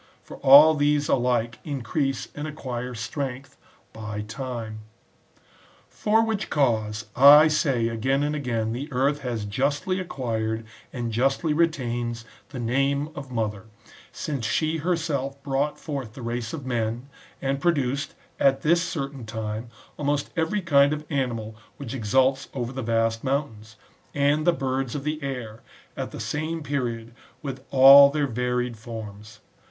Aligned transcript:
For 0.23 0.37
all 0.37 0.73
these 0.73 1.07
alike 1.07 1.59
increase 1.63 2.29
and 2.33 2.47
acquire 2.47 2.95
strength 2.95 3.55
by 3.93 4.21
time. 4.21 4.79
For 5.89 6.25
which 6.25 6.49
cause, 6.49 7.05
/ 7.29 7.47
say 7.55 7.87
again 7.87 8.23
and 8.23 8.35
again, 8.35 8.71
the 8.73 8.91
earth 8.91 9.19
has 9.19 9.45
justly 9.45 9.99
acquired, 9.99 10.65
and 10.91 11.11
justly 11.11 11.53
retains, 11.53 12.25
the 12.49 12.57
name 12.57 13.09
of 13.13 13.29
mother, 13.31 13.65
since 14.11 14.43
she 14.43 14.77
herself 14.77 15.43
brought 15.43 15.77
forth 15.79 16.13
the 16.13 16.23
race 16.23 16.51
of 16.51 16.65
men, 16.65 17.07
and 17.39 17.61
produced, 17.61 18.15
at 18.39 18.63
this 18.63 18.81
certain 18.81 19.23
time, 19.23 19.69
almost 19.97 20.31
every 20.35 20.61
kind 20.63 20.93
of 20.93 21.05
animal 21.11 21.55
which 21.77 21.93
exults 21.93 22.47
over 22.55 22.71
the 22.73 22.81
vast 22.81 23.23
mountains, 23.23 23.75
and 24.15 24.47
the 24.47 24.51
birds 24.51 24.95
of 24.95 25.03
the 25.03 25.21
air, 25.21 25.61
at 25.95 26.09
the 26.09 26.19
same 26.19 26.63
period, 26.63 27.13
with 27.43 27.63
all 27.69 28.09
their 28.09 28.25
varied 28.25 28.75
forms. 28.75 29.41